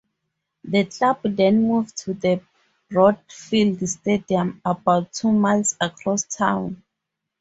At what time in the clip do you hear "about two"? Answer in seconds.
4.65-5.31